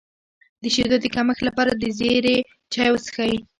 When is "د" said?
0.61-0.63, 1.01-1.05, 1.75-1.83